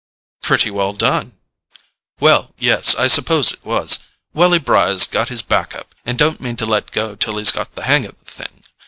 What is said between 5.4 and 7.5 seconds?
back up and don't mean to let go till